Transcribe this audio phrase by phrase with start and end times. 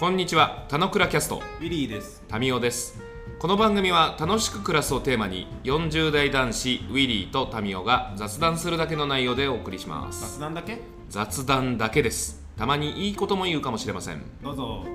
[0.00, 2.24] こんにちは、たのくらキャスト、ウィリーです。
[2.26, 3.02] タミオです。
[3.38, 10.38] この番組は楽しく暮らすをテーマに、40代男子ウィリーとタミオが雑談するだけの内容でお送りします。
[10.38, 10.78] 雑談だけ？
[11.10, 12.42] 雑談だけです。
[12.56, 14.22] たまにいいことも言うかもしれません。
[14.42, 14.86] どうぞ。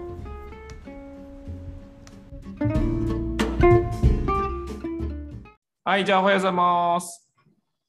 [5.83, 7.29] はい、じゃあおはようございます。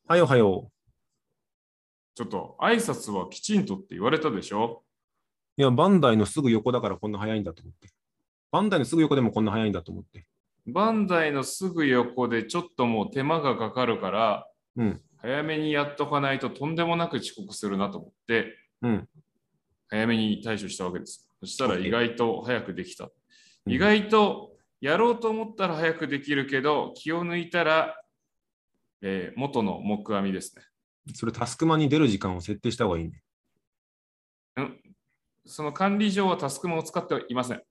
[0.06, 0.68] はい、おはよ
[2.14, 4.82] ちょっと挨拶はきちんとって言われたでしょ？
[4.82, 4.85] う。
[5.58, 7.88] いや、バンダイのすぐ横だからこんな早いんだと思って。
[8.52, 10.26] バンダイのすぐ横でもこんな早いんだと思って。
[10.66, 19.08] バンダイのすぐ横でちょっともう手間がかかるから、うん早めにやっとかないととんでもなく遅刻するなと思って、うん。
[19.88, 21.28] 早めに対処したわけです。
[21.40, 23.04] そしたら意外と早くできた。
[23.04, 28.00] うん意外とやろうと思ったら早くできるけど、気を抜いたら、
[29.02, 30.62] えー元の木阿弥ですね。
[31.14, 33.22] それタスクマンに出る時間を設定した方がいいね。
[35.46, 37.62] その管理上はタスクマンを使ってはいません。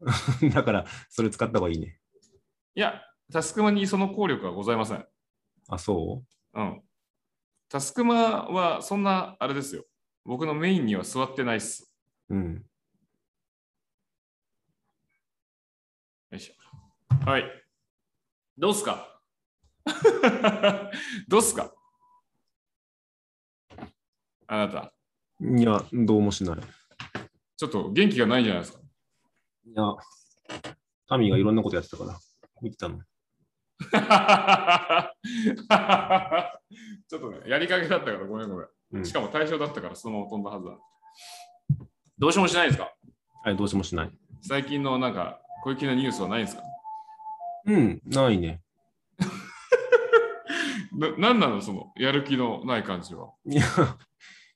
[0.54, 2.00] だから、それ使った方がいいね。
[2.74, 5.06] いや、タスクマンにその効力はございません。
[5.68, 6.22] あ、そ
[6.54, 6.60] う？
[6.62, 6.82] ん。
[7.68, 9.84] タスクマはそんな、あれですよ。
[10.24, 11.92] 僕のメインには座ってないっす。
[12.28, 12.54] ううん。
[16.30, 16.54] よいしょ。
[17.30, 17.44] はい。
[18.56, 19.20] どうっすか？
[21.28, 21.72] どうっすか？
[24.46, 24.92] あなた、
[25.40, 26.56] いや、どうもしない。
[27.56, 28.80] ちょっと元気がないんじゃないですか。
[29.66, 29.82] いや、
[31.08, 32.18] タミーがいろんなことやってたから、
[32.60, 32.98] 見てたの。
[37.08, 38.66] ちょっとね、やりかけだったからごめんごめん。
[38.92, 40.72] うんしかも対象だったからそのまま飛んだはずだ。
[42.18, 42.92] どうしようもしないですか？
[43.42, 44.10] はい、どうしもしない。
[44.42, 46.62] 最近のなんか、小粋なニュースはないんですか？
[47.66, 48.62] うん、ないね。
[50.96, 51.60] ななんなの？
[51.60, 53.32] そのやる気のない感じは。
[53.46, 53.62] いや、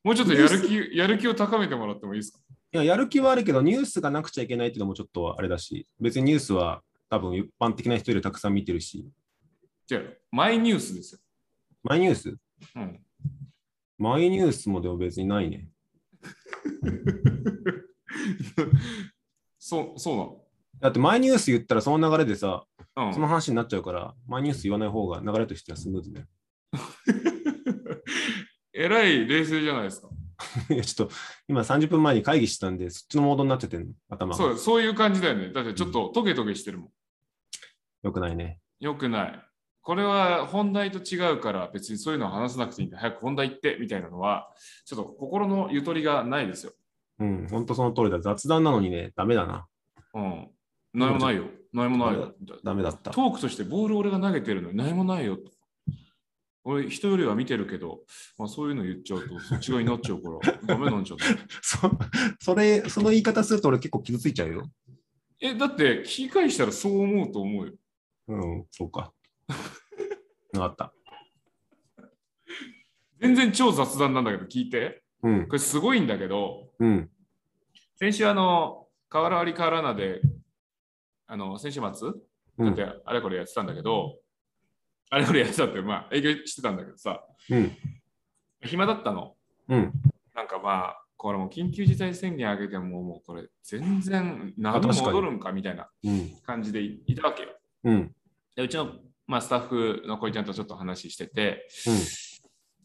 [0.04, 2.38] もうちょっとやる気やる気を高めてもらってもいいですか？
[2.70, 9.08] いややる気はあるけど、ニュースがなくちゃいけないっていうのもちょっとあれだし、別にニュースは多分一般的な人よりたくさん見てるし、
[9.90, 11.20] 違う、マイニュースですよ。
[11.82, 12.36] マイニュース？
[12.76, 13.00] うん、
[13.96, 15.68] マイニュースもでも別にないね。
[19.58, 20.44] そう、そ
[20.80, 22.64] だってマイニュース言ったらその流れでさ、
[22.96, 23.08] うなの。
[23.08, 26.26] うんその話になっちゃうから、マイニュース言わない方が流れとしてはスムーズだよ。
[28.74, 30.08] えらい冷静じゃないですか。
[30.70, 31.14] いや、ちょっと
[31.48, 34.36] 今30分前に会議してたんで、そっちのモードになっちゃってるの、頭が。
[34.36, 35.52] そうそういう感じだよね。
[35.52, 36.90] だってちょっとトゲトゲしてるもん。
[38.02, 38.60] よくないね。
[38.80, 39.44] よくない。
[39.82, 44.52] これは本題と違うから別にそういうのは話さなくていいんで、早く本題行ってみたいなのは、
[44.84, 46.72] ちょっと心のゆとりがないですよ。
[47.20, 48.20] うん、ほんとその通りだ。
[48.20, 49.66] 雑談なのにね、ダメだな。
[50.14, 50.48] うん。
[50.94, 51.44] 何もないよ。
[51.72, 52.34] 何もないよ。
[52.62, 53.10] ダメだった。
[53.10, 55.50] トークとしてボール俺が投げてるのに何もないよと。
[56.70, 58.00] 俺、人よりは見てるけど、
[58.36, 61.28] まあ、そういうの言っちゃうとそっち側になっちゃうから、 ダメなんじゃない？
[61.62, 61.78] そ
[62.40, 64.70] それ、その言い方すると俺結構傷ついちゃうよ。
[65.40, 67.72] え、だって聞き返したらそう思うと思うよ。
[68.28, 69.14] うん、そうか。
[70.52, 70.94] わかった。
[73.20, 75.02] 全然超雑談なんだけど聞いて。
[75.22, 77.10] うんこ、れすごいんだけど、うん、
[77.96, 80.20] 先週あの、河原割り河原菜で、
[81.26, 82.08] あの、先週末
[82.58, 84.20] うんだって、あれこれやってたんだけど、
[85.10, 87.76] あれこれやってたって、まあ営業してたんだけどさ、うん、
[88.62, 89.34] 暇だったの。
[89.68, 89.92] うん。
[90.34, 97.48] なんかまあ、これもう緊急事態宣言上げても、もうこれ全然何も戻るんかみたいなうん、感じでいいたわけよ。
[97.84, 98.14] うん、
[98.54, 98.92] でうちの、
[99.26, 101.98] まあ、スタッフの小井ちゃんとちょっと話してて、うん。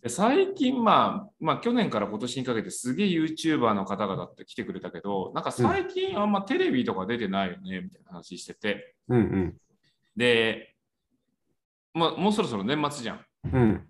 [0.02, 9.58] で最近、まあ、まあ、去年から今年にかけてすげえ YouTuber の方々って来てくれたけど、なんか最近あんまテレビとか出てないよね、みたいな話してて、うん、うん、
[10.16, 10.73] で、
[11.94, 13.26] まあ、もうそろそろ年末じゃん。
[13.46, 13.88] うん、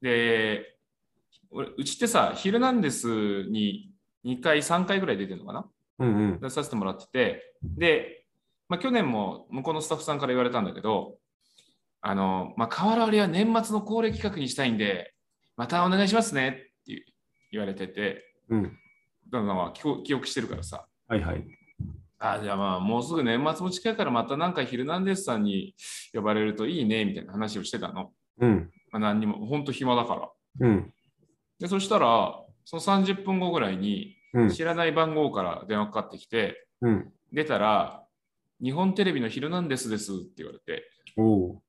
[0.00, 0.76] で、
[1.50, 3.92] 俺うちってさ、ヒルナンデスに
[4.24, 5.66] 2回、3回ぐらい出てるのかな？
[5.98, 6.40] うん、うん。
[6.40, 8.24] 出させてもらってて、で、
[8.68, 11.18] まあ、去年も向こうのスタッフさんから言われたんだけど、
[12.00, 15.12] あの、まあ、河原割りは年末の恒例企画にしたいんで、
[15.56, 16.52] またお願いしますねっ
[16.86, 17.04] て
[17.50, 18.78] 言われてて、うん。
[19.30, 19.72] だから
[20.02, 21.44] 記憶してるからさ、はいはい。
[22.24, 25.74] あじゃあまあもうすぐ年末も近いからまたなんかヒルナンデスさんに
[26.14, 28.12] 呼ばれるといいねみたいな話をしてたの。
[28.38, 30.30] うん、まあ、何にも、本当暇だから。
[30.60, 30.92] うん、
[31.58, 32.34] で、そしたら、
[32.64, 37.12] その30分後ぐらいにうん、知らない番号から電話かかってきて、うん。
[37.32, 38.04] 出たら、
[38.62, 41.62] 日本テレビのヒルナンデスですって言われて、おう。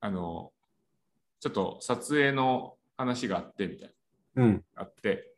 [0.00, 0.52] あの、
[1.40, 3.94] ちょっと撮影の話があってみたい
[4.36, 5.30] うん、な、あって、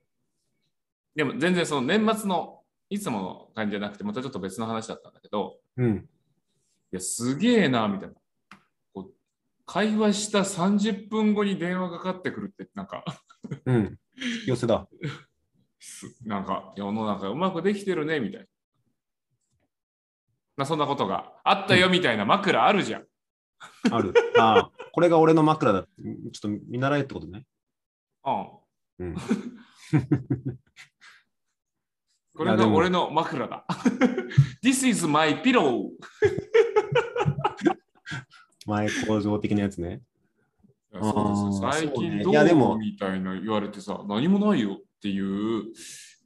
[1.15, 5.97] でも全然その年末のいつもの感じじゃなくて、またちょっと別の話だったんだけど、うん。
[5.97, 6.01] い
[6.93, 8.15] や、すげえな、みたいな。
[8.95, 9.13] こう
[9.65, 13.05] 会話した30分後に電話がかかってくるって、なんか、
[13.65, 13.99] うん。
[14.47, 14.87] 寄せだ。
[15.79, 18.47] すなんか世の中うまくできてるねみたいな。
[20.57, 23.05] まあ、そんなことがあったよみたいな枕あるじゃん。
[23.91, 24.15] ある。
[24.39, 25.83] ああ、これが俺の枕だ。
[25.83, 27.45] ちょっと見習えってことね。
[28.99, 29.07] うん。
[29.07, 29.17] うん。
[32.37, 33.65] これが俺の枕だ。
[34.63, 35.91] This is my pillow.
[38.67, 40.03] 前工場的なやつね。
[40.93, 45.65] そうです最近どうみたいな言われてさ、何もないよっていう、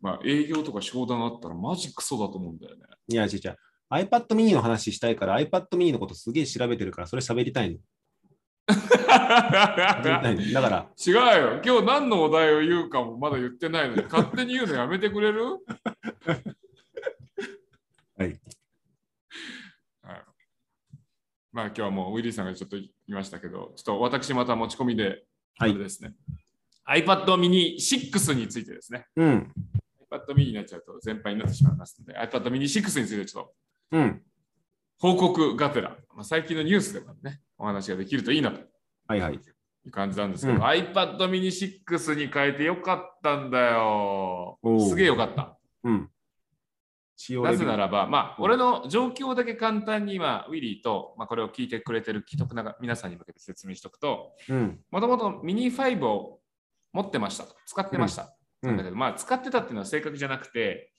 [0.01, 2.83] まあ、営業とか商談あったらマジクソだと思うんだよね。
[3.09, 3.57] いや、違う違う。
[3.91, 7.79] iPad mini の話したいから、iPad mini のことすげえ調べてるから、それ喋りたいの。
[8.71, 11.61] だから、違うよ。
[11.65, 15.43] 今日何のお題を言うかもまだ言ってないのに、勝手に言うのやめてくれる？
[18.17, 18.29] はい。
[20.03, 20.25] はい
[21.53, 25.25] まあ今日はもうウィリーさんがちょっと言いましたけど、ちょっと私また持ち込みで、
[25.59, 26.15] はいですね。
[26.89, 29.07] iPad mini 6についてですね。
[29.17, 29.53] うん。
[30.11, 33.55] iPad mini になっちゃうと全般になってしまいますので、iPad mini 6についてちょっと
[33.93, 34.23] うん。
[34.99, 38.61] 報告がてら、まあ、最近のニュースでもね、お話ができるといいなと
[39.07, 39.35] はいはい。
[39.35, 39.39] い
[39.89, 41.49] う感じなんですけど、うん iPad mini
[41.87, 44.59] 6に変えてよかったんだよ
[44.89, 45.59] すげえよかった。
[45.85, 46.11] うん。
[47.43, 54.81] なぜならば、まあ、うん俺の状況だけ簡単に今、ウィリーと、まあ、これを聞いてくれてる既得な皆さんに向けて説明しておくと、うん。
[54.91, 56.41] もともとミニ5を
[56.93, 58.23] 持ってましたと、使ってました。
[58.63, 60.93] うんだけど、まあ、使ってたっていうのは正確じゃなくて、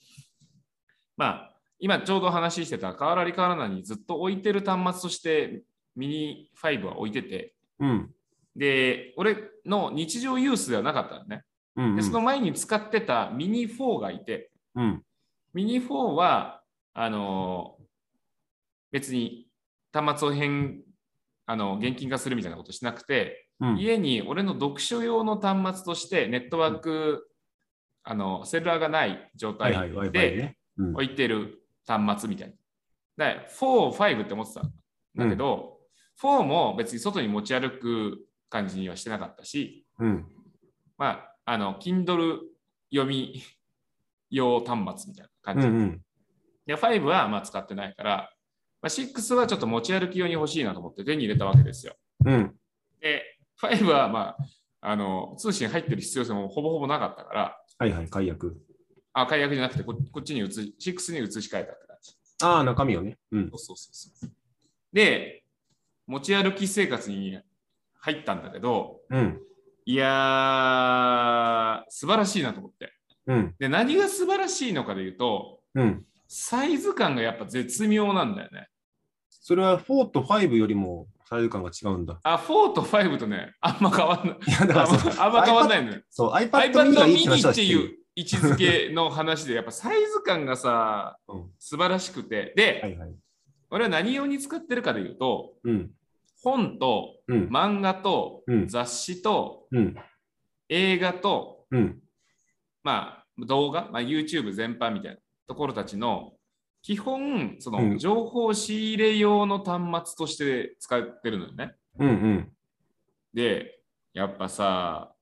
[1.15, 5.63] まあ、今ちょうど話してた変わらり変わらないにずっと置いてる端末として
[5.95, 8.09] ミニ5は置いてて、うん。
[8.55, 11.43] で、俺の日常ユースではなかったのね。
[11.75, 11.95] うん。
[11.95, 15.03] で、その前に使ってたミニ4がいて、うん。
[15.53, 16.61] ミニ4は、
[16.93, 17.77] あの
[18.91, 19.47] 別に
[19.93, 20.81] 端末を変、
[21.45, 23.77] あの現金化するみたいなことしなくて、うん。
[23.77, 27.29] 家に俺の読書用の端末としてネットワーク、
[28.03, 29.73] あのセルラーがない状態
[30.11, 30.57] で。
[30.77, 32.55] 置いてる端末みたい
[33.17, 33.33] な。
[33.33, 34.71] で、4、5って思ってたん
[35.15, 35.80] だけど、
[36.21, 40.25] 4も別に外に持ち歩く感じにはしてなかったし、うん。
[40.97, 42.39] まあ、あの、Kindle
[42.91, 43.41] 読み
[44.29, 45.67] 用端末みたいな感じ。
[45.67, 45.75] うん。
[45.75, 46.01] うん。
[46.65, 48.29] で、5はまあ使ってないから、
[48.81, 51.95] まあ、6はちょっと持ち歩き用に欲しいなと思って手に入れたわけですよ。
[52.25, 52.55] うん。
[52.99, 53.23] で、
[53.61, 54.37] 5はまあ、
[54.81, 58.57] あの、通信入ってる必要性もほぼほぼなかったから、はいはい、解約。
[59.13, 62.15] あ、解約じゃなくてこ、こっちに移し、6に移し替えたって感じ。
[62.43, 63.17] ああ、中身をね。
[63.31, 63.49] うん。
[63.49, 64.31] そうそうそうそう。
[64.93, 65.40] で、
[66.07, 67.39] 持ち歩き生活に
[67.99, 69.39] 入ったんだけど、うん。
[69.85, 72.93] いやー、素晴らしいなと思って。
[73.27, 73.55] うん。
[73.59, 76.05] で、何が素晴らしいのかで言うと、うん。
[76.27, 78.67] サイズ感がやっぱ絶妙なんだよね。
[79.29, 82.19] それは4と5よりもサイズ感が違うんだ。
[82.23, 84.37] あ、4と5とね、あんま変わんない。
[84.47, 86.01] いや、だからあんま変わんないのよ。
[86.09, 92.53] そう、iPad mini っていう位置づけの話で、やっぱサイズ感がさ、うん素晴らしくて。
[92.55, 93.15] で、はいはい。
[93.71, 95.91] 俺は何用に使ってるかで言うと、うん。
[96.43, 97.47] 本とうん。
[97.47, 99.95] 漫画とうん雑誌とうん。
[100.69, 101.99] 映画と、うん。
[102.83, 106.33] まあ、動画、まあ、YouTube 全般みたいなところたちの
[106.81, 111.75] 基本、そうんの情報仕入れ用の端末として使ってるのよね。
[111.99, 112.07] うん。
[112.07, 112.51] うん。
[113.33, 113.79] で、
[114.13, 115.13] やっぱさ、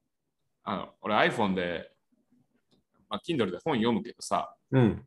[0.64, 1.92] あの俺 iPhone で、
[3.10, 5.06] まあ、Kindle で本読むけどさ、うん。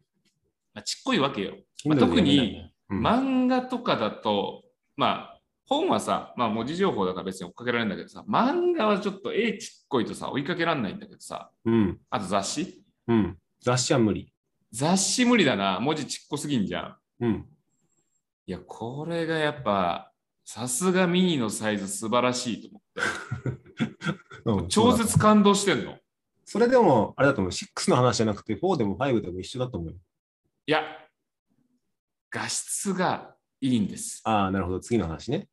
[0.75, 1.55] まあ、ちっこいわけよ。
[1.85, 4.65] まあ特に漫画とかだと、
[4.97, 11.99] まあ、本はさ、まあ、文字情報だから別に追っかけられるんだけどさ、漫画はちょっと絵ちっこいとさ、追いかけられないんだけどさ、うん。
[12.11, 12.85] あと雑誌？
[13.09, 13.39] うん。
[13.61, 14.33] 雑誌は無理。
[14.73, 16.97] 雑誌無理だな、文字ちっこすぎんじゃん。
[17.21, 17.47] うん。
[18.47, 20.13] いや、これがやっぱ、
[20.45, 22.83] さすがミニのサイズ素晴らしいと思っ
[24.55, 25.97] て、 うん超絶感動してんの。
[26.45, 27.51] それでも、あれだと思う。
[27.51, 29.97] 6の話じゃなくて、4でも5でも一緒だと思うよ。
[30.67, 30.83] いや、
[32.33, 34.21] 画質がいいんです。
[34.25, 34.81] ああ、なるほど。
[34.81, 35.49] 次の話ね。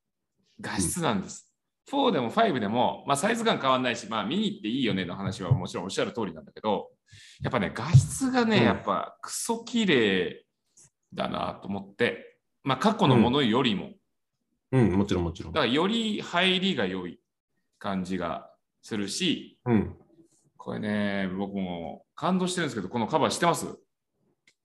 [0.60, 1.54] 画質なんです。
[1.92, 6.90] 4でも5でも、まあ、サイズ感変わんないし、まあ、ミニっていいよねの話はもちろんおっしゃる通りなんだけど、
[7.42, 10.46] やっぱね、画質がね、うんやっぱクソ綺麗
[11.14, 13.92] だなと思って、まあ、過去のものよりも、
[14.72, 15.66] うん、もちろんもちろんだか。
[15.66, 17.20] らより入りが良い
[17.80, 19.96] 感じがするし、うん。
[20.56, 23.66] これね、僕も感動してるんですけど、このカバー知ってます？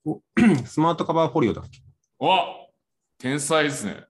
[0.67, 1.81] スマートカバーフォリオだっけ？
[2.27, 2.71] お
[3.19, 4.03] 天才ですね。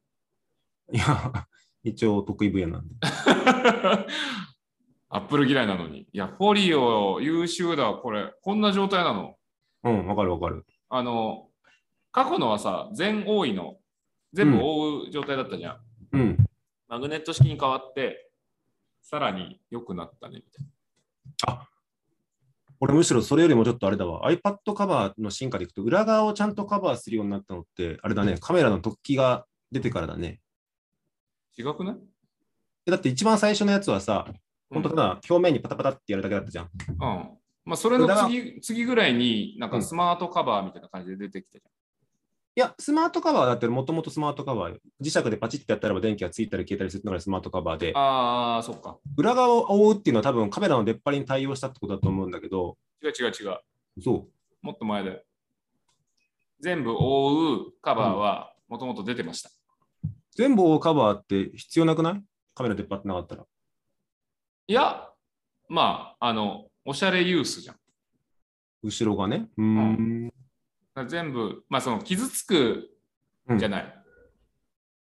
[0.93, 1.49] いや、
[1.83, 2.95] 一応得意分野なんで。
[5.11, 6.03] アップル嫌いなのに。
[6.03, 8.33] いや、フォリオ優秀だ、これ。
[8.41, 9.35] こんな状態なの。
[9.83, 10.65] うん、わかるわかる。
[10.91, 11.49] あの、
[12.13, 13.79] 過去のはさ、全覆いの、
[14.33, 15.81] 全部覆う状態だったじゃん。
[16.13, 16.37] うん。
[16.87, 18.31] マグネット式に変わって、
[19.03, 20.43] さらに良くなったね、み
[21.47, 21.67] たい
[22.85, 24.31] 俺むしろそれよりもちょっとあれだわ。
[24.31, 30.41] iPad カバーの進化でいくと、裏側をちゃんとカバーするようになったのって、あれだね、カメラの突起が出てからだね。
[31.57, 31.97] 違くない？
[32.87, 34.35] えだって一番最初のやつはさ、うん
[34.71, 36.65] 本当ただ表面にパタパタってやるだけだったじゃん。
[36.89, 36.99] うん。
[37.65, 41.65] まあ、それの次次ぐらいに、なんうんかスマートカバーみたいな感じで出てきたじ
[42.57, 44.79] いや、スマートカバーだってもともとスマートカバーよ。
[45.03, 48.97] 磁石でパチッてやったらば電気がついたり消えたりするのがスマートカバーでああ、そっか。
[49.17, 53.59] 裏側を覆うっていうのは多分カメラの出っ張りに対応したってことだと思うんだけど、違う違う違う。
[54.03, 54.29] そ
[54.63, 55.25] もっと前で。
[56.61, 59.51] 全部覆うカバーはもともと出てました。
[59.51, 60.09] う。
[60.37, 62.23] 全部覆うカバーって必要なくない？
[62.55, 63.45] カメラ出っ張ってなかったら。
[64.69, 65.09] いや、
[65.69, 67.77] まあ、あの、おしゃれユースじゃん。
[68.85, 69.49] 後ろがね。
[69.59, 70.27] うーん。
[70.27, 70.44] だから
[71.07, 72.91] 全部、まあ、その傷つく
[73.59, 73.83] じゃない。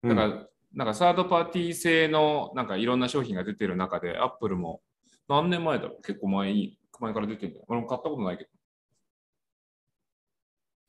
[0.03, 4.81] うんだから、なんかサードパーティー製のなんかいろんな商品が出てる中で、アップルも
[5.29, 6.03] 何年前だろう？
[6.03, 7.65] 結構前に、前から出てるんだよ。
[7.69, 8.51] 俺も買ったことないけど。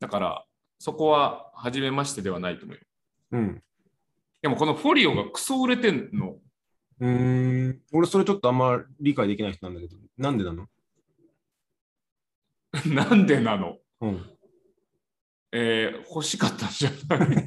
[0.01, 0.45] だから、
[0.77, 2.83] そこは初めましてではないと思うよ。
[3.31, 3.63] うん。
[4.43, 6.35] でもこのフォリオがクソ売れてんの。
[6.99, 7.81] うーん。
[7.91, 10.67] 俺それちょっとあんま理解できない人なんだけど、なんでなの？
[12.85, 13.77] なんでなの？
[14.01, 14.38] うん。
[15.51, 17.45] えー欲しかったんじゃない？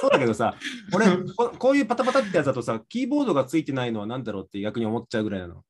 [0.00, 0.54] そうだけどさ、
[0.94, 5.62] 俺こ、こういうパタパタってやつだとさ、キーボードがついてないのは何だろうって逆に思っちゃうぐらいなの。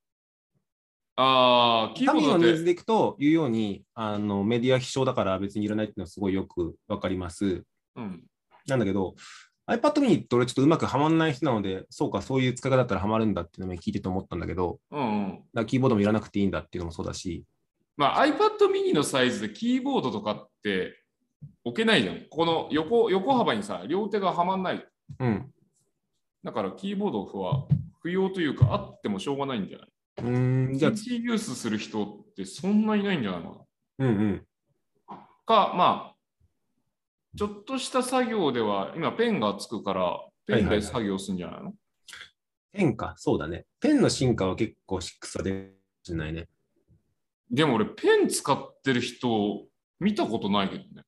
[1.17, 2.45] ああ、キータボードだって。
[2.45, 7.65] のニーズでいくと、いうようにあのメディア希少だから別にいらないっていうのはすごいよくわかります。
[7.97, 8.25] うん、
[8.67, 9.15] なんだけど、
[9.69, 15.31] iPad mini って俺ちょっとうまくはまんない人なので、そうか、そういう使い方だったらはまるんだっていうのも聞いてて思ったんだけど、うん、うん。
[15.31, 17.45] だからキーボードもいらなくていいんだっていうのもそうだし、
[17.97, 20.97] まあ iPad mini のサイズでキーボードとかって
[21.65, 22.27] 置けないじゃん。
[22.31, 24.87] この横横幅にさ、両手がはまんない。
[25.19, 25.53] うん。
[26.43, 27.67] だからキーボードは
[28.03, 29.89] 不要というか、あってもしょうがないんじゃない？
[30.19, 33.51] うーん、じゃあ、PC ユースする人ってそんないないんじゃないか
[33.99, 34.47] うんうん。
[35.09, 35.17] な。
[35.47, 36.17] か、まあ、
[37.37, 41.75] ちょっとした作業では、今ペンがつくから、ペンで作業するんじゃないの、
[42.73, 43.67] ペンか、そうだね。
[43.81, 46.41] ペンの進化は結構6は出るかもしれないね。
[46.43, 46.49] で
[47.51, 49.67] でも俺、ペン使ってる人
[49.99, 51.03] 見たことないけどね。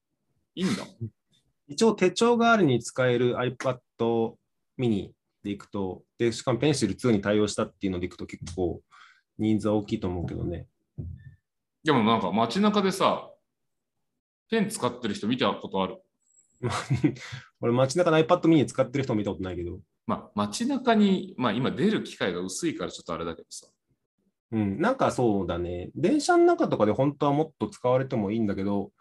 [0.55, 0.85] いいんだ。
[1.69, 3.79] 一応手帳代わりに使える iPad
[4.79, 5.11] mini
[5.43, 8.81] でいくと、で、しかもペンシル2に対応したっていうのでいくと結構
[9.39, 10.67] 人数は大きいと思うけどね。
[11.83, 13.31] でもなんか街中でさ、
[14.51, 15.99] ペン使ってる人見たことある？
[17.61, 23.67] 俺街中の iPad mini 使ってる人も見たことないけど、まあ街中に、まあ今出る機会が薄いからちょっとあれだけどさ。
[24.53, 25.91] うん、なんかそうだね。
[25.95, 28.93] 電車の中とかで本当はもっと使われてもいいんだけど、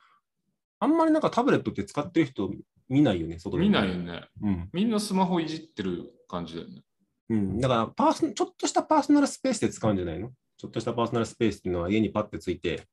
[0.82, 2.52] あんまりなんかタブレットって使ってる人
[2.90, 3.64] 見ないよね、外で。
[3.64, 3.96] 見ないよ。
[3.96, 4.24] ね。
[4.42, 4.70] うん。
[4.74, 6.82] みんなスマホいじってる感じだよね。
[7.30, 7.60] うん。
[7.62, 10.32] だからパーソ、ちょっとしたパーソナルスペースで使うんじゃないの？
[10.58, 12.88] ちょっとしたパーソナルスペースっていうのは家にパッてついて、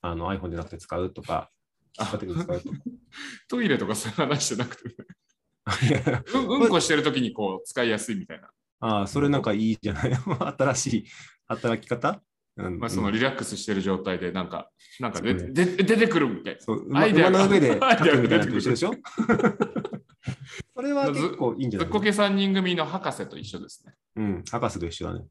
[0.00, 1.50] あの iPhone じゃなくて使うとか、
[1.94, 2.54] 使うとか。
[3.48, 8.50] トイレとかそういう話じゃなくて、ね、うんうんこしてるときにこう使いやすいみたいな。
[8.80, 10.12] ああ、それなんかいいじゃない？
[10.58, 11.04] 新しい
[11.46, 12.20] 働き方、うん
[12.56, 16.58] まあそのリラックスしてる状態でなんか、なんかでねで出てくるみたい
[16.88, 17.00] な。
[17.00, 18.92] アイデアの上で アイデアが書くみたいなのと一緒でしょ？
[20.74, 21.86] それは結構いいんじゃない？
[21.86, 23.94] ずっこけ3人組の博士と一緒ですね。
[24.16, 25.26] うん、博士と一緒だね。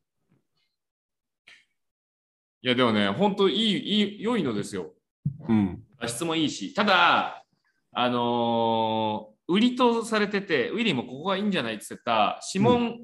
[2.61, 4.93] いやでもね、本当いい、いい、良いのですよ。
[5.47, 5.83] うん。
[5.99, 7.43] 画質もいいし、ただ、
[7.91, 12.97] あのー売りとされてて、ウィリーもここがいいんじゃないって言ってた指紋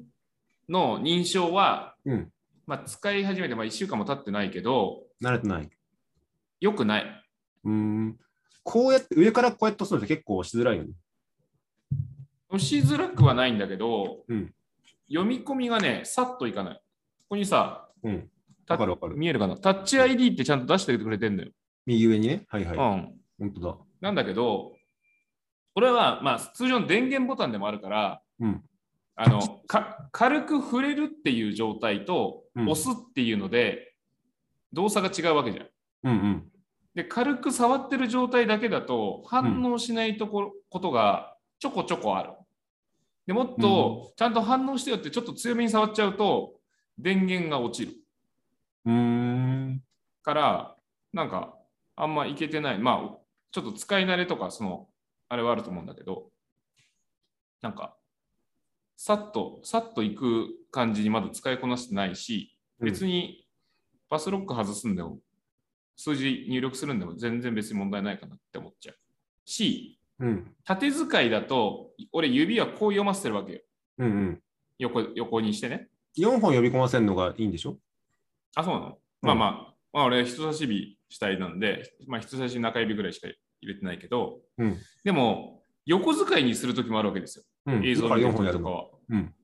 [0.68, 2.32] の認証は、うん。
[2.66, 5.70] まあ、使い始めてまあ1週間も経ってないけど、慣れてない。
[6.60, 7.24] 良くない。
[7.64, 8.16] うん。
[8.62, 10.90] こうやって、上からこうやって押すのって結構押しづらいよね。
[12.48, 14.52] 押しづらくはないんだけど、うん
[15.08, 16.74] 読み込みがね、さっといかない。
[16.74, 16.80] こ
[17.30, 18.30] こにさ、うん。
[18.66, 19.16] かるわかる。
[19.16, 19.58] 見えるかな？
[19.58, 21.50] タッチ ID ってちゃんと出してくれてんのよ。
[21.84, 22.46] 右上にね。
[22.48, 22.76] はいはい。
[22.78, 23.14] うん。
[23.38, 23.76] 本当だ。
[24.00, 24.72] なんだけど、
[25.74, 28.62] これは、まあ、通常の電源ボタンでもあるから、うん。
[29.14, 33.94] あのか軽く触れるっていう状態と、うん押すっていうので、
[34.74, 35.66] 動作が違うわけじゃん。
[36.04, 36.52] うんうん。
[36.94, 42.34] で、軽く触ってる状態だけだと、反応しないところ、ことがちょこちょこある。
[43.26, 46.54] でもっと、ちゃんと反応してよって、ちょっと強めに触っちゃうと、
[46.98, 47.96] 電源が落ちる。
[48.84, 49.82] うーん。
[50.22, 50.76] から、
[51.12, 51.56] なんか、
[51.96, 52.78] あんまいけてない。
[52.78, 53.18] まあ、
[53.50, 54.88] ちょっと使い慣れとか、その、
[55.28, 56.30] あれはあると思うんだけど、
[57.62, 57.96] なんか、
[59.04, 63.48] さっと、さっといく感じにまだ使いこなしてないし、別に
[64.08, 65.18] パスロック外すんでも、
[65.96, 68.96] 数字入力するんでも全然別に問題ないかなって思っちゃう。
[69.44, 70.54] し、うん。
[70.64, 73.60] 縦使いだと、俺指はこう読ませてるわけよ。
[73.98, 74.42] うんうん。
[74.78, 75.88] 横横にしてね。
[76.16, 77.78] 4本呼び込ませるのがいいんでしょ？
[78.54, 84.78] あ、そうなの、うんまあまあ、まあ、俺、人差し指主体なんで、まあ、人差し指中指ぐらいしか入れてないけど、うん。
[85.02, 87.44] でも、横使いにするときもあるわけですよ。
[87.66, 87.84] うん。
[87.84, 88.60] 映像だから4を見てる本やるの。
[88.60, 88.91] ときとかは。
[89.08, 89.34] うん。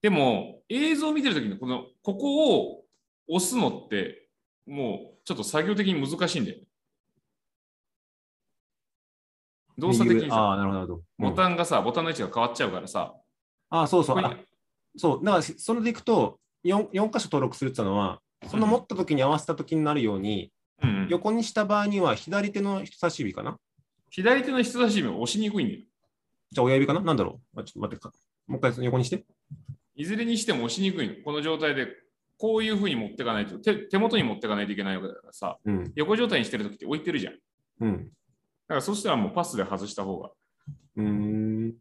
[0.00, 2.84] でも、映像を見てるときに、この、ここを
[3.28, 4.28] 押すのって、
[4.66, 6.64] もう、ちょっと作業的に難しいんだよね。
[9.78, 11.04] 動作的にさ、ああ、なるほどなるほど。
[11.18, 11.34] ボン。
[11.34, 13.14] タンがさ、ボタンの位置が変わっちゃうからさ、
[13.70, 14.16] ああ、そうそう。
[14.16, 14.36] これあ
[14.96, 15.24] そう。
[15.24, 23.56] だから、それでいくと4、4箇所登録するってのは、その持った時に合わせた時になるように、うんうん横にした場合には左手の人差し指かな？
[24.10, 25.80] 左手の人差し指を押しにくいんだよ。
[26.50, 27.00] じゃあ親指かな？
[27.00, 27.60] なんだろう？
[27.60, 28.12] あちょっと待ってか。
[28.46, 29.24] もう一回横にして。
[29.94, 31.14] いずれにしても押しにくいの。
[31.24, 31.88] この状態で、
[32.38, 35.92] こういうふうに持っていかないと手、手元に持っていかないといけないわけだからさ、うん。
[35.94, 37.34] 横状態にしてるときって置いてるじゃん。
[37.34, 37.38] だ
[37.80, 38.10] うん。
[38.66, 40.30] からそしたらもうパスで外した方が
[40.96, 41.74] うーん。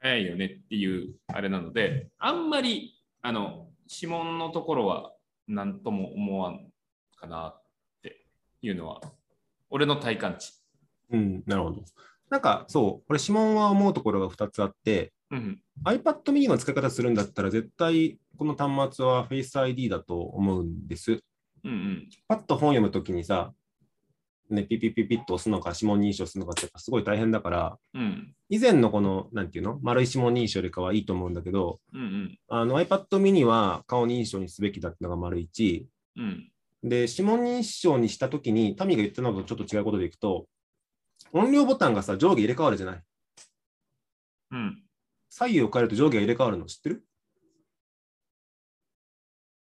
[0.00, 5.12] 早いよねっていうあれなので、あんまり、あの、指紋のところは
[5.48, 6.66] 何とも思わん
[7.16, 7.62] かなっ
[8.02, 8.24] て
[8.62, 9.00] いうのは、
[9.70, 10.52] 俺の体感値。
[11.10, 11.42] うん。
[11.46, 11.82] なるほど。
[12.28, 13.06] なんか、そう。
[13.06, 15.60] これ指紋は思うところが2つあって、うん。
[15.84, 21.20] iPad mini の使い方するんだったら、絶対この端末は Face ID だと思うんです。
[21.64, 22.08] うんうん。
[22.28, 23.52] パッと本読むときにさ、
[24.48, 28.32] ね、ピピピピッと押すのか、指紋認証するのかってやっぱすごい大変だから、うん。
[28.48, 32.38] 以前のこの、なんていうの、丸い指紋認証よりかはいいと思うんだけど、うんうん。
[32.48, 35.84] あの iPad mini は顔認証にすべきだってのが丸1。
[36.18, 36.52] うん。
[36.84, 40.46] で、指紋認証にしたときに、タミが言ったのとちょっと違うことでいくと、
[41.32, 43.02] 音量ボタンがさ、上下入れ替わるじゃない？
[44.52, 44.85] うん。
[45.28, 47.04] 左右を変えると上下が入れ替わるの知ってる？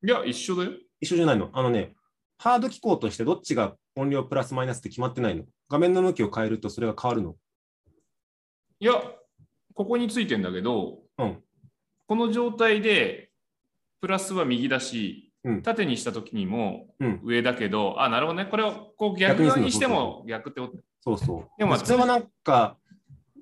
[0.04, 0.72] いや、一緒だよ。
[1.02, 1.50] 一緒じゃないの？
[1.54, 1.94] あのね、
[2.38, 5.44] ハード機構としてどっちが音量プラスマイナスって決まってないの？
[5.70, 7.36] 画面の向きを変えるとそれが変わるの？
[8.80, 8.94] いや、
[9.74, 11.38] ここについてんだけど、うん
[12.08, 13.30] この状態で、
[14.02, 17.20] プラスは右だし、うん縦にしたときにもうん。
[17.24, 18.46] 上だけど、あ、なるほどね。
[18.46, 20.84] これをこう逆逆にしても逆ってことね。
[21.02, 21.48] そうそう。
[21.60, 22.78] でもまあ普通はなんか、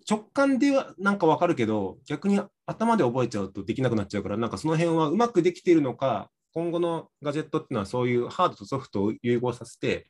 [0.09, 10.09] 直感ではなんかわかるけど、逆に頭で覚えちゃうとできなくなっちゃうから、なんかその辺はうまくできているのか、今後のガジェットっていうのはそういうハードとソフトを融合させて、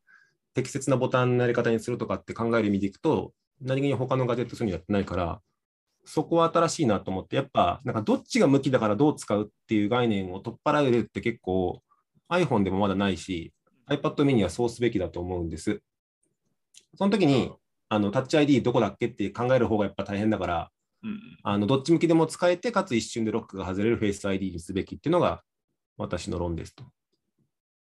[0.53, 5.41] 適切なボタンのやり方にするとかって考える意味でいくと、何気に他のガジェットするにやってないから、
[6.05, 11.81] そこは新しいなと思って、やっぱ、なんかどっちが向きだからどう使うっていう概念を取っ払えるって結構
[12.29, 13.51] iPhone でもまだないし、
[13.89, 15.81] iPad mini はそうすべきだと思うんです。
[16.95, 17.51] その時に、
[17.89, 20.71] あのタッチ ID どこだっけって考える方がやっぱ大変だから、
[21.03, 25.43] うんうんあのどっち向きでも使えて、かつ一瞬でロックが外れる Face ID にすべきっていうのが
[25.95, 26.83] 私の論ですと。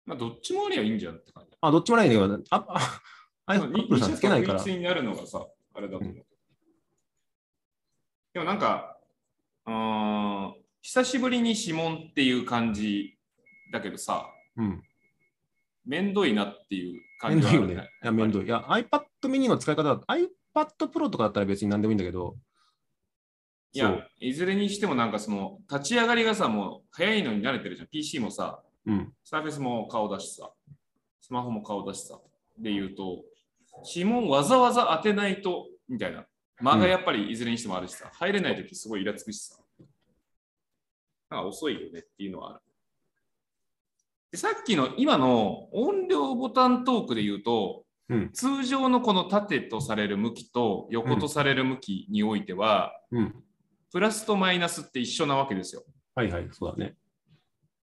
[0.06, 1.56] まあ、どっちもありゃいいんじゃんって感じ。
[1.62, 3.02] あ、どっちもないんだけど、あ、あ、
[3.46, 6.26] あ、Apple さんつけないからになるのがさ、あれだと思う。
[8.34, 8.98] でもなんか、
[9.68, 13.18] うーん、久しぶりに指紋っていう感じ
[13.72, 14.84] だけどさ、うん。
[15.86, 17.90] めんどいなっていう感じはあるどいよね。
[18.04, 18.46] いや、めんどい。
[18.46, 20.28] いや、iPad mini の使い方だと、iPad
[20.88, 22.36] Pro とかだったら別に何でもいいんだけど、
[23.74, 27.88] いやいずれにしてもなんかその立ち上がりがさ、もう早いのに慣れてるじゃん。
[27.88, 29.14] PC もさ、うん。
[29.24, 30.52] サーフェスも顔だしさ、
[31.22, 32.20] スマホも顔だしさ。
[32.58, 33.24] で言うと、
[33.96, 36.26] 指紋わざわざ当てないと、みたいな。
[36.60, 39.58] 間がやっぱりいずれにしてもあるしさ、入れないときすごいイラつくしさ。
[41.30, 42.60] なんか遅いよねっていうのはある。
[44.32, 53.36] でさっきの今の音量ボタントークで言うと、うん通常のこの縦とされる向きと横とされる向きにおいては、うん。
[53.90, 55.84] プラスとマイナスって一緒なわけですよ。
[56.14, 56.96] はいはい、そうだね。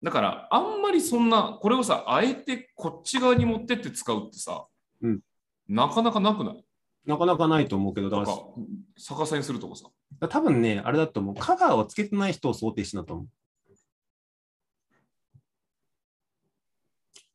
[0.03, 4.65] だから、あんまりそんな、これをさ、あえてこっち側に持ってって使うってさ、
[5.01, 5.19] うん
[5.69, 6.63] なかなかなくない？
[7.05, 8.39] なかなかないと思うけど、だかか、
[8.97, 9.85] 逆さにするとかさ。
[10.19, 11.35] ら多分ね、あれだと思う。
[11.35, 13.27] カバーをつけてない人を想定してんだと思う。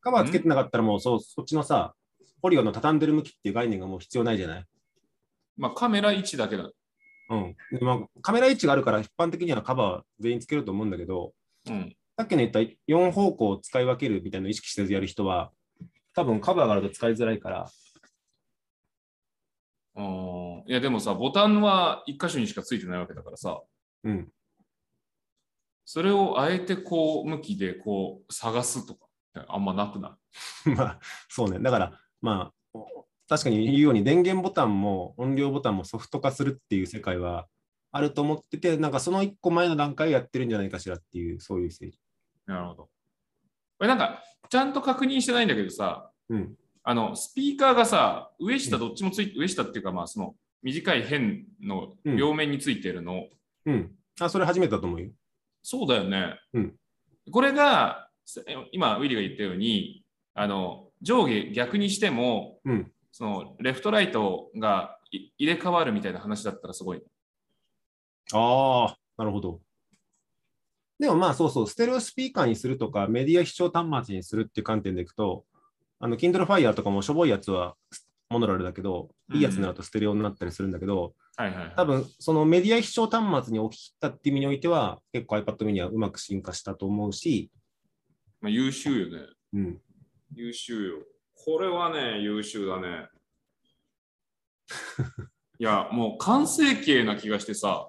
[0.05, 1.95] カバーつけてなかったらもうそうそっちのさ、
[2.43, 4.65] ポリゴンの畳んでる向きっていう概念がもう必要ないじゃない？
[5.57, 6.71] まあ、カメラ位置だけだ。
[7.31, 7.57] うん。
[7.73, 11.33] でまあ、カメラ位置があるから一般的にはカバーは全員つけると思うんだけど、
[11.69, 11.97] うん。
[12.19, 15.51] さっきの言った4方向を使い分けるみたいなのを意識してやる人は、
[16.15, 17.71] 多分カバーがあると使いづらいから、
[19.97, 23.61] うんいや、でもさ、ボタンは1箇所にしかついてないわけだからさ、
[24.03, 24.29] うん。
[25.85, 29.07] それをあえてこう、向きでこう、探すとか、
[29.49, 30.19] あんまなくな
[30.67, 30.71] い？
[30.77, 31.59] まあ、そうね。
[31.61, 32.79] だから、まあ、
[33.29, 37.49] 確かに言うように電源ボタンも音量ボタンもソフト化するっていう世界は
[37.91, 42.03] あると思ってて、なんかその一個前の段階をやってるんじゃないかしらっていう、そういう政治。
[42.47, 42.83] なるほど。
[42.85, 42.91] こ
[43.81, 46.57] れなんか、ちゃんと確認してないんだけどさ、うん。
[46.83, 53.29] あの、スピーカーがさ、上下どっちもついて、上下っていうか、まあ、その、短い辺の両面についてるの、
[53.67, 53.97] うん。
[54.21, 55.11] あ、それ初めてだと思うよ。
[55.63, 56.39] そうだよね。
[56.53, 56.77] うん
[57.33, 58.04] これが、せ
[58.73, 62.91] 今、ウィリーが言ったように、あの、上下逆にしても、うん。
[63.13, 67.03] そのレフトライトがい入れ替わるみたいな話だったらすごい。
[68.33, 69.61] ああ、なるほど。
[70.99, 75.45] でもまあそうそう、ステレオスピーカーにするとか、メディア視聴端末にするっていう観点でいくと、
[76.01, 77.77] あの、Kindle Fire とかもしょぼいやつは
[78.31, 81.73] モノラルだけど、いいやつになるとステレオになったりするんだけど、はいはい、はい。
[81.77, 87.51] 多分そのメディア視聴端末に置き切ったっていう意味においては、結構 iPad mini はうまく進化したと思うし、
[88.45, 89.27] まあ、優秀よね。
[89.55, 89.81] うん。
[90.35, 90.99] 優秀よ。
[91.35, 93.09] これはね、優秀だね。
[95.59, 97.89] いや、もう完成形な気がしてさ。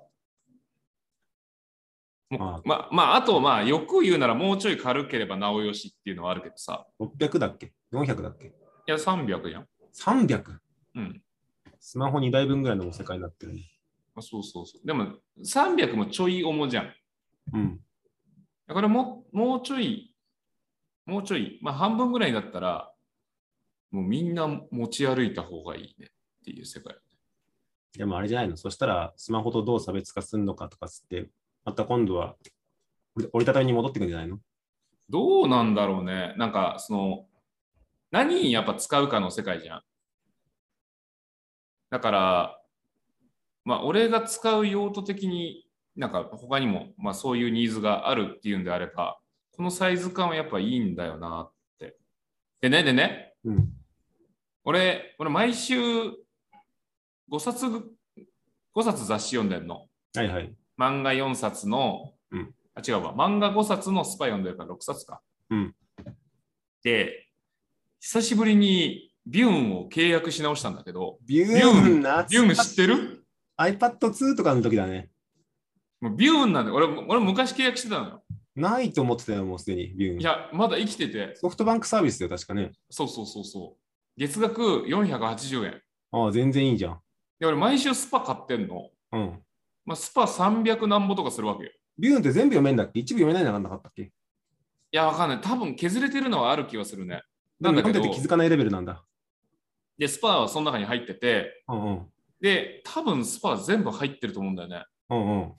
[2.32, 6.88] ああままあ、あと、まあ、よく言うならもうちょい軽ければなおよしっていうのはあるけどさ。
[7.02, 8.48] 600だっけ ?400 だっけ？
[8.48, 8.52] い
[8.88, 9.68] や、300じゃん。
[9.94, 10.58] ?300!
[10.96, 11.22] うん。
[11.82, 13.70] スマホ2台分ぐらいの世界になってるね。
[14.16, 14.88] あそうそうそう。
[14.88, 16.94] でも、300もちょい重じゃん。
[17.52, 17.82] うん。
[18.68, 20.15] だからもう、もうちょい、
[21.06, 22.92] もうちょい、まあ、半分ぐらいだったら、
[23.92, 26.96] もうみんな持ち歩いた方がいいねっていう世界。
[27.98, 28.58] でもあれじゃないの？
[28.58, 31.30] そしたらスマホとどう差別化するのかとかつって、
[31.64, 32.36] また今度は
[33.16, 34.40] 折りたたみに戻ってくるんじゃないの？
[35.10, 36.34] どうなんだろうね。
[36.38, 37.26] なんか、その、
[38.12, 39.82] 何にやっぱ使うかの世界じゃん。
[41.92, 42.62] だから、
[43.64, 49.20] まあ、俺が使う用途的になんか他にも、まあ、そういうニーズがあるっていうんであれば、
[49.56, 51.98] このサイズ感はやっぱいいんだよなって。
[52.62, 53.70] でね、でね、うん。
[54.64, 59.88] 俺、俺毎週5冊、5冊雑誌読んでんの。
[60.16, 60.54] はいはい。
[60.78, 65.22] 漫画4冊の、うんあ、違うわ、漫画5冊のスパ読んでるから6冊か。
[65.50, 65.76] うん
[66.84, 67.28] で、
[68.00, 73.26] 久しぶりにビューンを契約し直したんだけど、ビューン、ビューン知ってる
[73.58, 75.10] ?iPad2 とかの時だね。
[76.00, 78.25] もうビューンなんで、俺、俺昔契約してたのよ。
[78.56, 80.22] ないと思ってたよ、もうすでに、ビューン。
[80.22, 82.72] いや、まだ生きてて、ソフトバンクサービスだよ、確かね。
[82.90, 83.82] そうそうそうそう。
[84.18, 85.82] 月額480円。
[86.12, 87.00] ああ、全然いいじゃん。
[87.40, 88.90] で、俺毎週 SPA 買ってんの。
[89.12, 89.40] うん。
[89.86, 91.72] まあ、 SPA 300何ぼとかするわけよ。
[91.98, 93.00] ビューンって全部読めんだっけ？
[93.00, 94.04] 一部読めないのなかったっけ？
[94.04, 94.10] い
[94.92, 95.42] や、わかんない。
[95.42, 97.22] 多分削れてるのはある気はするね。
[97.60, 99.04] でもなんだけど読んでて気づかないレベルなんだ。
[99.98, 102.06] で、 SPA はその中に入ってて、うんうん。
[102.42, 104.84] で、多分 SPA 全部入ってると思うんだよね。
[105.10, 105.54] うんうん。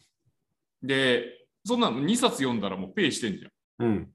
[0.82, 1.24] で、
[1.66, 3.86] そんなの2冊読んだらもうペイしてんじゃん。
[3.86, 4.08] うん。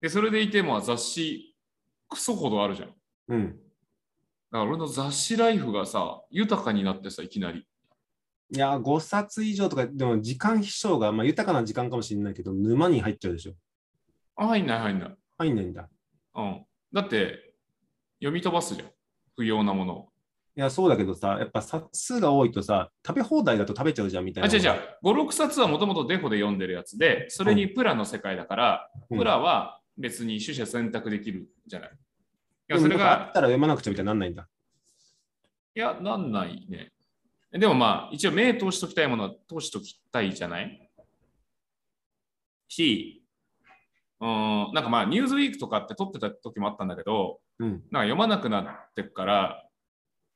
[0.00, 1.54] で、それでいても雑誌、
[2.08, 2.88] クソほどあるじゃん。
[2.88, 3.60] だかうん。
[4.50, 7.64] ら俺の雑誌ライフがさ、豊かになってさ、いきなり。
[8.52, 13.52] いや、5冊以上とか、でも時間秘書が、まあ、豊かな時間かもしれないけど、沼に入っちゃうでしょ。
[14.34, 15.16] あ、入んない入んない。
[15.38, 15.88] 入んないんだ。
[16.34, 16.66] うん。
[16.92, 17.54] だって、
[18.18, 18.90] 読み飛ばすじゃん。
[19.36, 20.11] 不要なものを。
[20.54, 24.52] いや、そうだけどさ、やっぱ冊数が多いとさ、食べ放題だと食べちゃうじゃんみたいあ、な。
[24.54, 24.70] 違う違う。
[25.02, 31.90] 5、6冊はもともとデフォで読んでるやつで、それにプラの世界だから、うんプラは別に取捨選択できるじゃない。
[31.90, 31.92] い
[32.68, 34.48] でや、それもなんかあっが、たら読まなくちゃみたいになんないんだ。
[35.74, 36.92] いや、なんないね。
[37.50, 40.90] でもまあ、一応目通しときたいものは通しときたいじゃない？
[42.68, 43.22] し、
[44.20, 47.68] うーん、なんかまあ、ニューズウィークとかって撮ってた時もあったんだけど、うん。
[47.68, 49.61] なんか読まなくなってくから、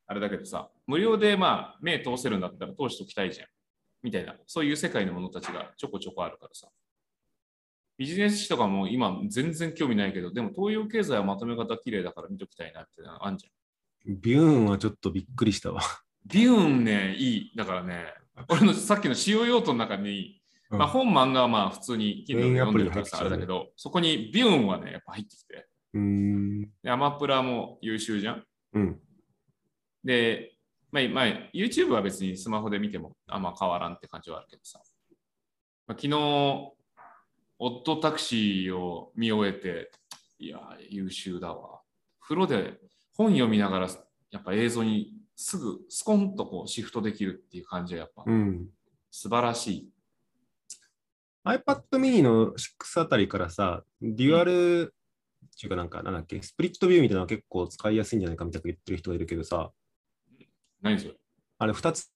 [0.06, 3.48] あれだけどさ、無料でまあ、目通せるんだったら通しときたいじゃん。
[4.02, 6.68] みたいな、そういう世界のものたちがちょこちょこあるからさ。
[7.98, 14.20] ビジネス誌とかも今全然興味ないけど、でも東洋経済はまとめ方綺麗だから見ときたいなってのあんじゃん。
[14.20, 15.80] ビューンはちょっとびっくりしたわ。
[16.26, 17.52] ビューンね、いい。
[17.56, 18.04] だからね、
[18.48, 20.40] 俺のさっきの使用用途の中に、
[20.70, 25.66] うんまあ、本漫画はまあ普通にンア読んでるからさ、あれだけど、そこにビューンはね、やっぱ入ってきて。
[25.94, 26.62] うーん。
[26.82, 28.44] で、アマプラも優秀じゃん。
[28.74, 29.00] うん。
[30.06, 30.52] で、
[30.92, 34.80] まあ、まあ、YouTube は別にスマホで見てもあんま変わらんって感じはあるけどさ。
[35.86, 36.16] まあ、昨日、
[37.58, 39.90] オットタクシーを見終えて、
[40.38, 41.80] いやー、優秀だわ。
[42.20, 42.78] 風呂で
[43.16, 43.88] 本読みながら、
[44.30, 48.68] やっぱ映像にすぐスコンとこうシフトできるっていう感じはやっぱうん。
[49.10, 49.90] 素晴らしい。
[51.44, 54.94] iPad mini の6あたりからさ、デュアル、
[55.56, 59.72] っていうかなんか、なんだっけ、スプリットビューみたいなのが結構使いやすいんじゃないかみたいな言ってる人がいるけどさ、
[60.86, 61.14] 何それ？
[61.58, 62.12] あれ2つ。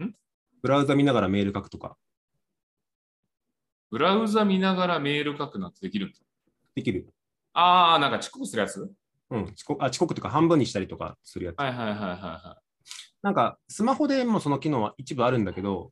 [0.00, 0.14] ん？
[0.62, 1.96] ブラウザ見ながらメール書くとか、
[3.90, 6.18] ブラウザ見ながらメール書くなんてできるんだ。
[6.76, 7.08] できる。
[7.54, 8.88] ああ、なんか遅刻するやつ？
[9.30, 11.58] うん、遅刻あ遅刻というか半分にしたりとかするやつ。
[11.58, 12.58] はいはいはいはいは
[13.22, 15.90] なんか、スマホでもその機能は一部あるんだけど、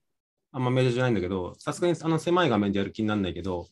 [0.53, 3.67] あんまメジャーじゃないんだけど、さすがにあの狭い画面でやる気にならないけど、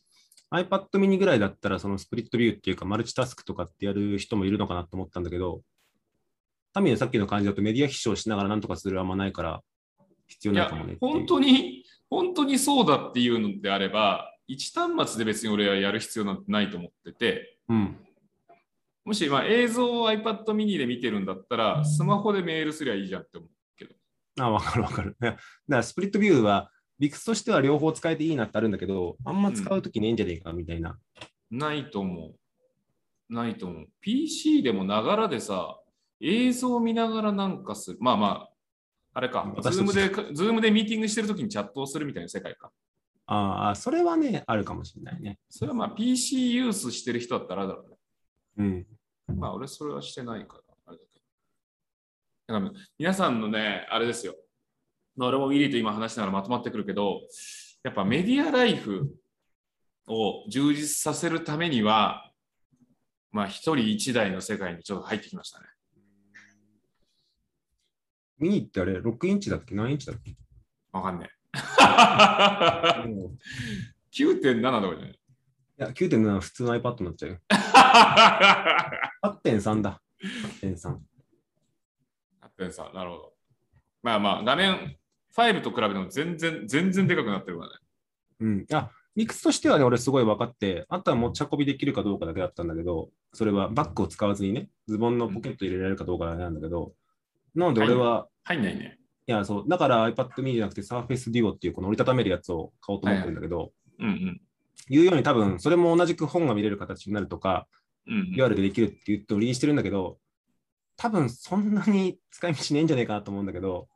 [0.53, 5.61] iPad mini ぐらいだったら、そのスプリットビューっていうか、マルチタスクとかってやる人もいるのかなと思ったんだけど、
[6.73, 9.61] タミのさっきの感じだとメディア秘書をしながらなんとかするあんまないから、
[10.27, 10.97] 必要ないかもねいう。
[11.01, 17.97] 本当に、本当にそうだっていうのであれば、1端末で別に俺はやる必要なんてないと思ってて、うん。
[19.05, 23.95] もしまあ映像を iPad mini で見てるんだったら、スマホでメールすりゃいいじゃんって思うけど。
[24.39, 25.15] あ、わかるわかる。
[25.19, 25.37] だか
[25.67, 30.97] らスプリットビューは、理屈としては両方使えていいなってあるんだけど、あんま使うときねえんじゃねえかみたいな。
[31.51, 33.33] ないと思う。
[33.33, 33.87] ないと思う。
[34.01, 35.79] PC でもながらでさ、
[36.21, 37.97] 映像を見ながらなんかする。
[37.99, 38.49] まあまあ、
[39.13, 39.53] あれか。
[39.61, 42.71] Zoom で、 Zoom でミーティングしてるときにチャットをするみたいな世界か。
[43.25, 45.39] ああ、それはね、あるかもしれないね。
[45.49, 48.85] それはまあ PC ユースしてる人だったらだろうね。
[49.29, 49.37] うん。
[49.37, 52.59] まあ俺それはしてないから、あれだけど。
[52.59, 54.35] だから皆さんのね、あれですよ。
[55.15, 57.21] まあ俺もウィリーと今話しながらまとまってくるけど、
[57.83, 59.13] やっぱメディアライフ
[60.07, 62.31] を充実させるためには、
[63.31, 65.65] まあ一人一台の世界にちょっと入ってきましたね。
[68.39, 69.75] ミニってあれ、6インチだっけ？
[69.75, 70.35] 何インチだっけ？
[70.91, 71.59] わかんねえ。
[74.15, 75.19] い9.7とかじゃない？
[75.77, 77.39] や、9.7は普通の iPad になっちゃうよ。
[79.23, 80.01] 8.3だ。
[80.61, 80.97] 8.3。
[82.59, 83.33] 8.3、なるほど。
[84.01, 84.97] まあまあ、画面
[85.35, 87.75] 5と比べても全然、全然でかくなってるからね。
[88.39, 88.65] うん。
[88.71, 96.93] あ、理屈としてはね、俺すごい分かって、あとは持ち運びできるかどうかだけだったんだけど、それはバッグを使わずにね、ズボンのポケット入れられるかどうかだけなんだけど、
[97.55, 98.99] なので俺は、入んないね。
[99.27, 104.41] いや、そう、だから iPad mini じゃなくて Surface Duo っていうこの折りたためるやつを買おうと思ってるんだけど、うんうん。
[104.89, 107.67] いうように多分、それも同じく本が見れる形になるとか、
[108.07, 110.17] うんうん、UR でできるって言って売りにしてるんだけど、
[110.97, 113.87] 多分そんなに使い道ねえんじゃねえかなと思うんだけど、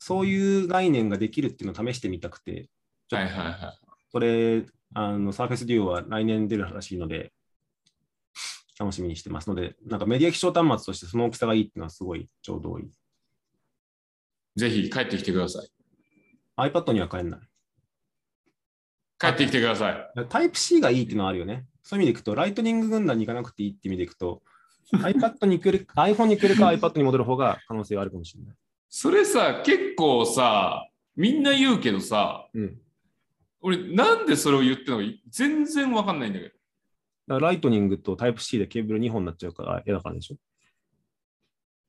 [0.00, 2.70] そういう概念ができるっていうのを試してみたくて、
[3.08, 3.56] ちょっとはいはいはい。
[4.10, 7.32] それ、あの、サーフェスデュオは来年出るらしいので、
[8.78, 12.90] 楽しみにしてますので、なんかメディア気象端末としてその大きさがいいっていうのはすごいちょうどいい。
[14.56, 15.70] ぜひ帰ってきてください。
[16.56, 17.40] iPad には買えない。
[19.18, 20.26] 帰ってきてください。
[20.30, 21.66] タイプ C がいいっていうのはあるよね。
[21.82, 24.42] そういう意味でいくと、ライトニング軍団に行かなくていいって意味でいくと、
[24.94, 28.56] iPad に来る、iPhone に来るか iPad に戻る方が可能性があるかもしれない。
[28.90, 32.80] それさ、結構さ、みんな言うけどさ、うん。
[33.60, 36.50] 俺なんでそれを言ってるのか全然わかんないんだけど。
[36.50, 40.36] だからライトニングとタイプ C でケーブル2本になっちゃうから嫌だからでしょ？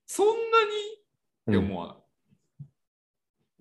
[0.05, 0.39] そんなに？
[1.49, 1.97] って思わない？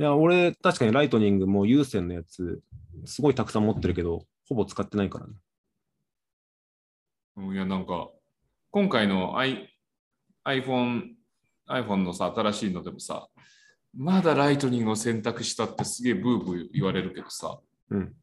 [0.00, 2.60] いや、俺、確かにライトニングも有線のやつ、
[3.06, 5.32] すごいたくさん持ってるけど、ほぼ使ってないからね。
[7.36, 8.10] うんいや、なんか、
[8.70, 9.70] 今回の I
[10.44, 11.14] iPhone、
[11.70, 13.28] iPhone のさ、新しいのでもさ、
[13.96, 17.58] まだライトニングを選択したってすげえブーブー言われるけどさ、
[17.90, 18.14] うん。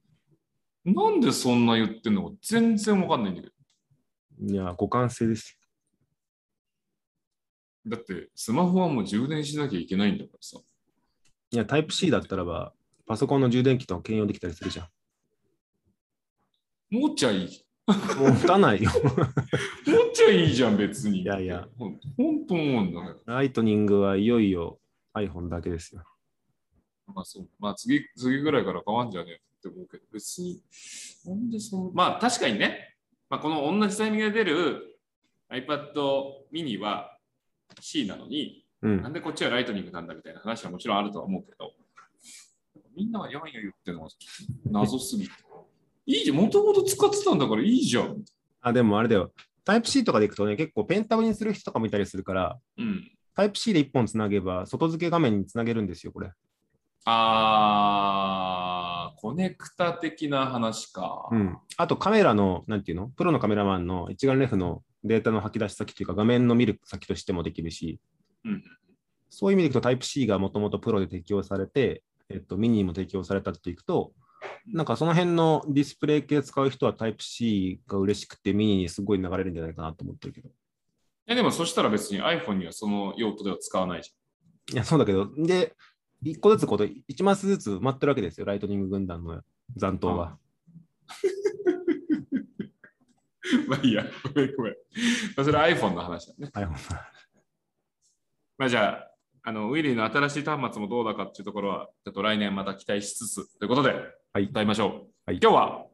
[0.86, 3.54] なんでそんな言ってんのか全然わかんないんだけど。
[4.54, 5.60] いや、互換性です
[7.86, 10.58] だって、スマホはもう充電しなきゃいけないんだからさ。
[10.58, 10.64] よ。
[11.52, 12.74] いや、タイプ C だったらば、
[13.06, 14.88] パソコンの充電器と兼用できたりするじゃん。
[16.90, 17.67] 持っちゃいい。
[17.88, 18.92] もう持たないよ。
[18.94, 21.22] 持っちゃいいじゃん、別に。
[21.22, 21.68] いやいや。
[21.78, 23.20] ほんほんと思うんだけど。
[23.26, 24.80] ライトニングはいよいよ
[25.14, 26.04] iPhone だけですよ。
[27.08, 27.48] まあそう。
[27.60, 30.62] まあ次、次ぐらいから変わんじゃねえって思うけど、別に、
[31.26, 32.96] なんでその、まあ確かにね、
[33.30, 35.00] まあ、この同じタイミングで出る
[35.50, 35.94] iPad
[36.52, 37.18] mini は
[37.80, 41.72] C なのに、うんなんでこっちはライトニングなんだみたいな話はもちろんあるとは思うけど、
[42.96, 44.10] みんながやんや言ってるのが
[44.70, 45.47] 謎すぎて。
[46.08, 48.24] いいじゃん、もともと使ってたんだからいいじゃん。
[48.62, 49.32] あ、でもあれだよ。
[49.66, 53.12] タイプ C とかでいくとね、結構ペンタブにする人とかもいたりするから、うん。
[53.36, 56.32] タイプ C で1本つなげば、外付け画面につなげるんですよ、これ。
[57.04, 61.28] あー、コネクタ的な話か。
[61.32, 61.58] うん。
[61.76, 63.10] あとカメラの、なんていうの？
[63.10, 68.00] プロのカメラマンの一眼レフのデータの吐き出し先というか、画面の見る先としてもできるし、
[68.46, 68.64] うん
[69.30, 74.14] そういう意味でいくとタイプ C がもともとプロで適用されて、えっと、ミニにも適用されたっていくと、
[74.68, 80.50] なんかその辺のディスプレイ系使う人はタイプ C が嬉しくてミニにすごい流れるんじゃないかなと思ってるけど。
[81.28, 84.12] えでもそしたら別に iPhone にはその用途では使わないじ
[84.74, 85.74] いや、そうだけど、で、
[86.24, 89.42] 一個ずつこと、一マスずつ埋まってるわけですよ、ライトニング軍団の
[89.76, 90.28] 残党は。
[90.28, 90.40] ゃん。
[93.68, 94.74] まあいいや、ごめんごめん。
[94.74, 94.78] ま
[95.42, 96.50] あ、それは iPhone の話だね。
[96.54, 96.70] iPhone
[98.58, 99.12] まあじゃあ、
[99.44, 103.94] あのウィリーの新しい端末もどうだかっていうところは、ちょっと来年また期待しつつということで、
[104.38, 104.92] はい歌いましょう。
[105.26, 105.86] はい今日は、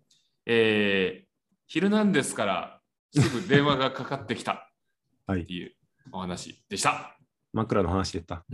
[0.46, 1.26] えー、
[1.66, 2.82] ヒルナンデスから
[3.14, 4.70] すぐ電話がかかってきた
[5.28, 5.72] はいっていう
[6.12, 7.18] お話でした。
[7.54, 8.44] 枕の話でした。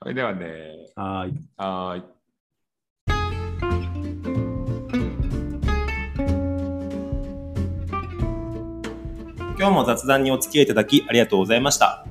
[0.00, 1.34] はい、ではね、はーい。
[1.56, 2.02] はーい。
[9.56, 12.04] 今日も雑談にお付き合いいただきありがとうございました。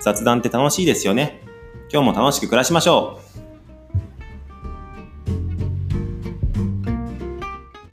[0.00, 1.42] 雑談って楽しいですよね。
[1.92, 3.41] 今日も楽しく暮らしましょう。